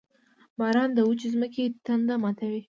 •باران 0.59 0.89
د 0.93 0.99
وچې 1.07 1.27
ځمکې 1.33 1.63
تنده 1.85 2.15
ماتوي. 2.23 2.59